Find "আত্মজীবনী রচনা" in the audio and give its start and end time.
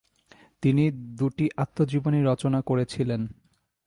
1.57-2.59